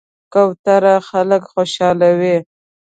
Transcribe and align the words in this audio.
کوتره 0.33 0.95
خلک 1.09 1.43
خوشحالوي. 1.51 2.37